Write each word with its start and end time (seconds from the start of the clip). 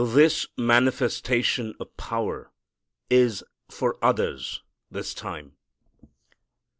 This 0.03 0.47
manifestation 0.57 1.75
of 1.79 1.95
power 1.95 2.51
is 3.11 3.43
for 3.69 4.03
others 4.03 4.63
this 4.89 5.13
time. 5.13 5.57